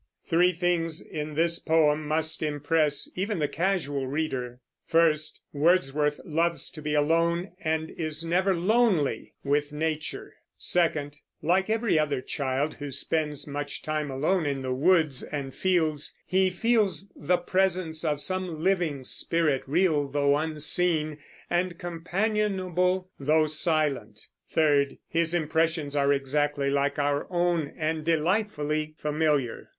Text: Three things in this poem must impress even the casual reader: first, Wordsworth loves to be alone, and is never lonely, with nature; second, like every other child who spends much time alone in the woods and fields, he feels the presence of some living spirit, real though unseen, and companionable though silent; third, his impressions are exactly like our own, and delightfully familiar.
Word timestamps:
Three 0.27 0.51
things 0.51 0.99
in 0.99 1.35
this 1.35 1.59
poem 1.59 2.07
must 2.07 2.41
impress 2.41 3.07
even 3.13 3.37
the 3.37 3.47
casual 3.47 4.07
reader: 4.07 4.59
first, 4.87 5.41
Wordsworth 5.53 6.19
loves 6.25 6.71
to 6.71 6.81
be 6.81 6.95
alone, 6.95 7.51
and 7.61 7.91
is 7.91 8.25
never 8.25 8.55
lonely, 8.55 9.35
with 9.43 9.71
nature; 9.71 10.33
second, 10.57 11.19
like 11.43 11.69
every 11.69 11.99
other 11.99 12.19
child 12.19 12.73
who 12.79 12.89
spends 12.89 13.45
much 13.45 13.83
time 13.83 14.09
alone 14.09 14.47
in 14.47 14.63
the 14.63 14.73
woods 14.73 15.21
and 15.21 15.53
fields, 15.53 16.17
he 16.25 16.49
feels 16.49 17.11
the 17.15 17.37
presence 17.37 18.03
of 18.03 18.19
some 18.21 18.63
living 18.63 19.03
spirit, 19.03 19.61
real 19.67 20.07
though 20.07 20.35
unseen, 20.35 21.19
and 21.47 21.77
companionable 21.77 23.11
though 23.19 23.45
silent; 23.45 24.29
third, 24.49 24.97
his 25.07 25.35
impressions 25.35 25.95
are 25.95 26.11
exactly 26.11 26.71
like 26.71 26.97
our 26.97 27.27
own, 27.29 27.71
and 27.77 28.03
delightfully 28.03 28.95
familiar. 28.97 29.69